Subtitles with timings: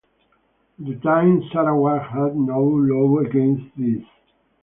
[0.79, 4.03] At the time Sarawak had no law against this.